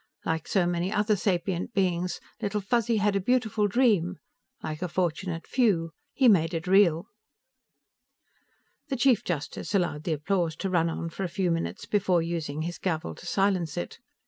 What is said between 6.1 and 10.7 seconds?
he made it real." The Chief Justice allowed the applause